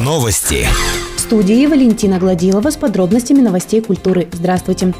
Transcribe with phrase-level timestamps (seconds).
[0.00, 0.66] Новости.
[1.16, 4.28] В студии Валентина Гладилова с подробностями новостей культуры.
[4.32, 4.92] Здравствуйте.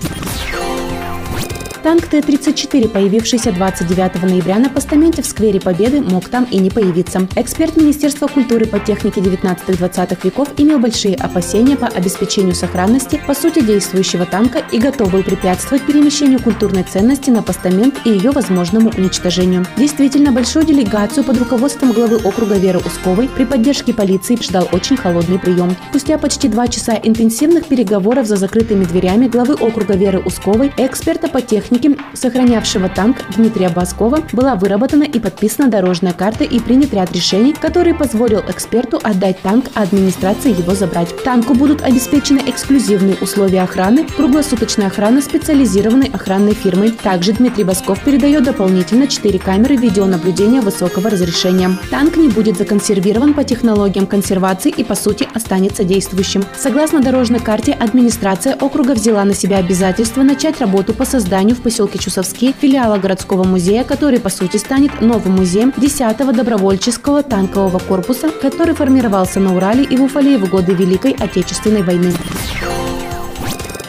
[1.83, 7.27] Танк Т-34, появившийся 29 ноября на постаменте в сквере Победы, мог там и не появиться.
[7.35, 13.63] Эксперт Министерства культуры по технике 19-20 веков имел большие опасения по обеспечению сохранности по сути
[13.63, 19.67] действующего танка и готов был препятствовать перемещению культурной ценности на постамент и ее возможному уничтожению.
[19.77, 25.41] Действительно, большую делегацию под руководством главы округа Веры Усковой при поддержке полиции ждал очень холодный
[25.41, 25.77] прием.
[25.91, 31.41] Спустя почти два часа интенсивных переговоров за закрытыми дверями главы округа Веры Усковой эксперта по
[31.41, 37.13] технике техники, сохранявшего танк Дмитрия Баскова, была выработана и подписана дорожная карта и принят ряд
[37.13, 41.15] решений, который позволил эксперту отдать танк, а администрации его забрать.
[41.25, 46.91] Танку будут обеспечены эксклюзивные условия охраны, круглосуточная охрана специализированной охранной фирмой.
[46.91, 51.71] Также Дмитрий Басков передает дополнительно 4 камеры видеонаблюдения высокого разрешения.
[51.91, 56.45] Танк не будет законсервирован по технологиям консервации и по сути останется действующим.
[56.57, 61.99] Согласно дорожной карте, администрация округа взяла на себя обязательство начать работу по созданию в поселке
[61.99, 68.75] Чусовский филиала городского музея, который по сути станет новым музеем 10-го добровольческого танкового корпуса, который
[68.75, 72.13] формировался на Урале и в Уфале в годы Великой Отечественной войны.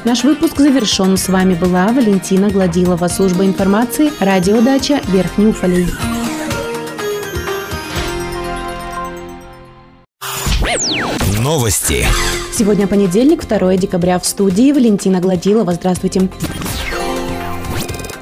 [0.04, 1.16] Наш выпуск завершен.
[1.18, 5.88] С вами была Валентина Гладилова, служба информации, радиодача Верхний Уфалей.
[11.40, 12.06] Новости.
[12.54, 14.20] Сегодня понедельник, 2 декабря.
[14.20, 15.74] В студии Валентина Гладилова.
[15.74, 16.30] Здравствуйте.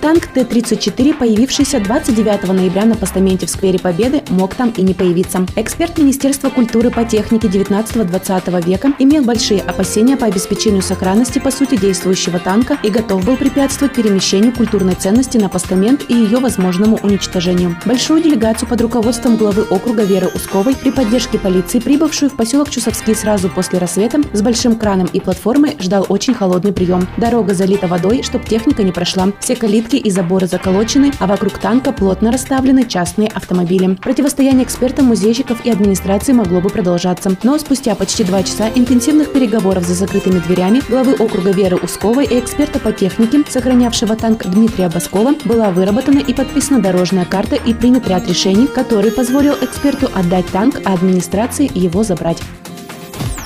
[0.01, 5.45] Танк Т-34, появившийся 29 ноября на постаменте в сквере Победы, мог там и не появиться.
[5.55, 11.77] Эксперт Министерства культуры по технике 19-20 века имел большие опасения по обеспечению сохранности по сути
[11.77, 17.77] действующего танка и готов был препятствовать перемещению культурной ценности на постамент и ее возможному уничтожению.
[17.85, 23.13] Большую делегацию под руководством главы округа Веры Усковой при поддержке полиции, прибывшую в поселок Чусовский
[23.13, 27.07] сразу после рассвета, с большим краном и платформой ждал очень холодный прием.
[27.17, 29.27] Дорога залита водой, чтобы техника не прошла.
[29.39, 33.95] Все калитки Решетки и заборы заколочены, а вокруг танка плотно расставлены частные автомобили.
[33.95, 37.35] Противостояние экспертам, музейщиков и администрации могло бы продолжаться.
[37.43, 42.39] Но спустя почти два часа интенсивных переговоров за закрытыми дверями главы округа Веры Усковой и
[42.39, 48.07] эксперта по технике, сохранявшего танк Дмитрия Баскова, была выработана и подписана дорожная карта и принят
[48.07, 52.41] ряд решений, который позволил эксперту отдать танк, а администрации его забрать.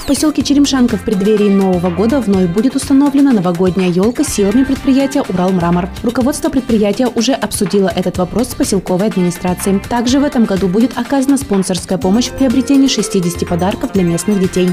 [0.05, 5.89] В поселке Черемшанка в преддверии Нового года вновь будет установлена новогодняя елка силами предприятия «Уралмрамор».
[6.03, 9.79] Руководство предприятия уже обсудило этот вопрос с поселковой администрацией.
[9.79, 14.69] Также в этом году будет оказана спонсорская помощь в приобретении 60 подарков для местных детей.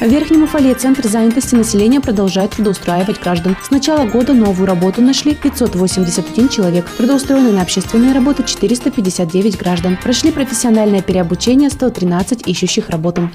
[0.00, 3.56] В Верхнем Уфале Центр занятости населения продолжает трудоустраивать граждан.
[3.62, 6.84] С начала года новую работу нашли 581 человек.
[6.98, 9.96] Трудоустроены на общественные работы 459 граждан.
[10.02, 13.30] Прошли профессиональное переобучение 113 ищущих работу.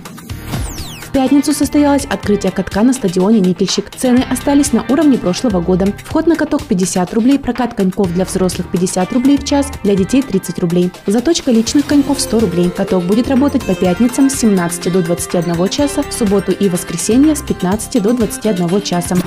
[1.12, 3.90] В пятницу состоялось открытие катка на стадионе «Никельщик».
[3.94, 5.94] Цены остались на уровне прошлого года.
[6.06, 10.22] Вход на каток 50 рублей, прокат коньков для взрослых 50 рублей в час, для детей
[10.22, 10.90] 30 рублей.
[11.06, 12.70] Заточка личных коньков 100 рублей.
[12.70, 17.42] Каток будет работать по пятницам с 17 до 21 часа, в субботу и воскресенье с
[17.42, 19.18] 15 до 21 часа.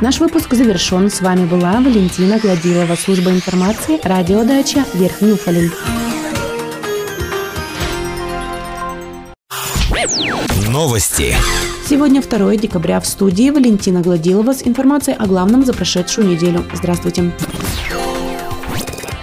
[0.00, 1.10] Наш выпуск завершен.
[1.10, 5.32] С вами была Валентина Гладилова, служба информации, радиодача Верхний
[10.72, 11.36] Новости.
[11.86, 16.64] Сегодня 2 декабря в студии Валентина Гладилова с информацией о главном за прошедшую неделю.
[16.72, 17.30] Здравствуйте.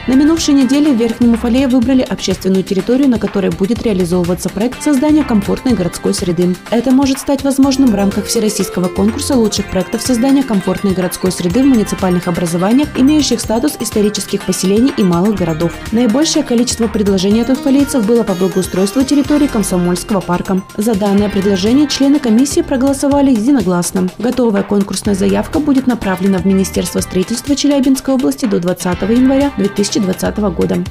[0.09, 5.23] На минувшей неделе в Верхнем Уфалее выбрали общественную территорию, на которой будет реализовываться проект создания
[5.23, 6.55] комфортной городской среды.
[6.71, 11.67] Это может стать возможным в рамках Всероссийского конкурса лучших проектов создания комфортной городской среды в
[11.67, 15.73] муниципальных образованиях, имеющих статус исторических поселений и малых городов.
[15.91, 20.63] Наибольшее количество предложений от уфалейцев было по благоустройству территории Комсомольского парка.
[20.75, 24.09] За данное предложение члены комиссии проголосовали единогласно.
[24.17, 30.37] Готовая конкурсная заявка будет направлена в Министерство строительства Челябинской области до 20 января 2020 2020
[30.55, 30.83] года.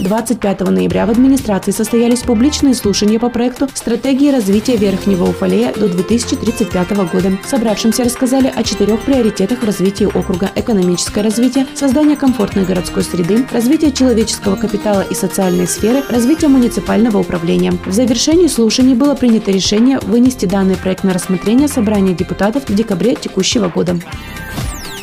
[0.00, 6.90] 25 ноября в администрации состоялись публичные слушания по проекту «Стратегии развития Верхнего Уфалея до 2035
[7.12, 7.32] года».
[7.44, 13.92] Собравшимся рассказали о четырех приоритетах в развитии округа– экономическое развитие, создание комфортной городской среды, развитие
[13.92, 17.72] человеческого капитала и социальной сферы, развитие муниципального управления.
[17.84, 23.14] В завершении слушаний было принято решение вынести данный проект на рассмотрение собрания депутатов в декабре
[23.14, 23.96] текущего года.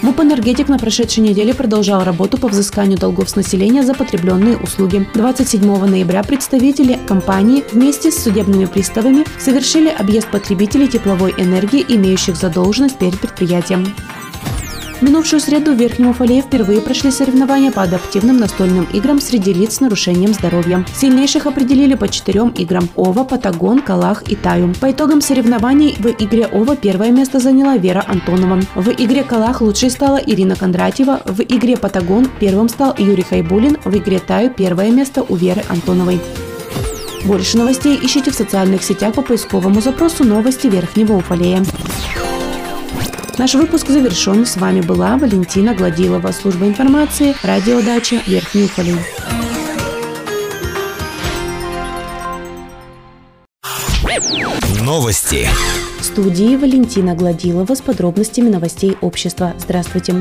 [0.04, 5.08] МУП «Энергетик» на прошедшей неделе продолжал работу по взысканию долгов с населения за потребленные услуги.
[5.14, 13.00] 27 ноября представители компании вместе с судебными приставами совершили объезд потребителей тепловой энергии, имеющих задолженность
[13.00, 13.88] перед предприятием.
[15.00, 19.80] Минувшую среду в Верхнем Уфалее впервые прошли соревнования по адаптивным настольным играм среди лиц с
[19.80, 20.84] нарушением здоровья.
[20.96, 24.74] Сильнейших определили по четырем играм– Ова, Патагон, Калах и Таю.
[24.82, 28.60] По итогам соревнований в игре Ова первое место заняла Вера Антонова.
[28.74, 31.22] В игре Калах лучшей стала Ирина Кондратьева.
[31.26, 33.78] В игре Патагон первым стал Юрий Хайбулин.
[33.86, 36.20] В игре Таю первое место у Веры Антоновой.
[37.24, 41.64] Больше новостей ищите в социальных сетях по поисковому запросу «Новости Верхнего Уфалея».
[43.38, 44.48] Наш выпуск завершен.
[44.48, 48.96] С вами была Валентина Гладилова, служба информации, радиодача Верхний Уфалей.
[54.82, 55.48] Новости.
[56.00, 59.54] В студии Валентина Гладилова с подробностями новостей общества.
[59.60, 60.16] Здравствуйте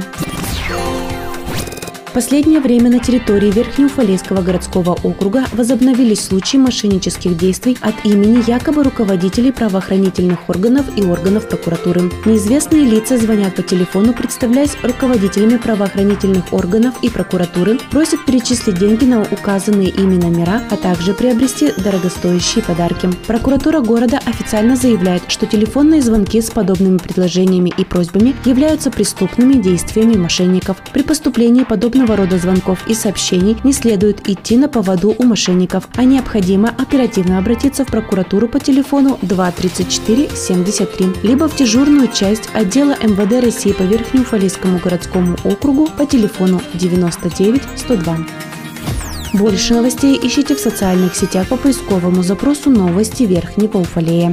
[2.16, 9.52] последнее время на территории Верхнеуфалейского городского округа возобновились случаи мошеннических действий от имени якобы руководителей
[9.52, 12.10] правоохранительных органов и органов прокуратуры.
[12.24, 19.20] Неизвестные лица звонят по телефону, представляясь руководителями правоохранительных органов и прокуратуры, просят перечислить деньги на
[19.20, 23.10] указанные ими номера, а также приобрести дорогостоящие подарки.
[23.26, 30.16] Прокуратура города официально заявляет, что телефонные звонки с подобными предложениями и просьбами являются преступными действиями
[30.16, 30.78] мошенников.
[30.94, 35.88] При поступлении подобного подобного рода звонков и сообщений не следует идти на поводу у мошенников,
[35.96, 42.96] а необходимо оперативно обратиться в прокуратуру по телефону 234 73, либо в дежурную часть отдела
[43.02, 48.18] МВД России по Верхнеуфалейскому городскому округу по телефону 99 102.
[49.34, 54.32] Больше новостей ищите в социальных сетях по поисковому запросу «Новости Верхнего Уфалея».